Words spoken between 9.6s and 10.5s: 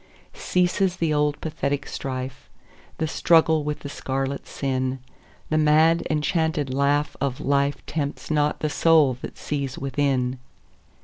within.